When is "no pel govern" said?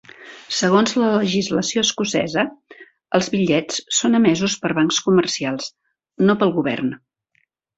6.27-6.91